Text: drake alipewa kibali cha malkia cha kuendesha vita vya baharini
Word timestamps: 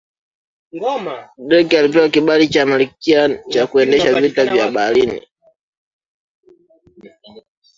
drake 1.47 1.79
alipewa 1.79 2.09
kibali 2.09 2.47
cha 2.47 2.65
malkia 2.65 3.37
cha 3.49 3.67
kuendesha 3.67 4.21
vita 4.21 4.45
vya 4.45 4.71
baharini 4.71 5.21